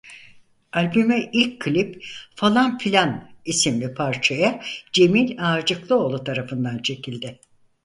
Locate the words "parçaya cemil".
3.93-5.35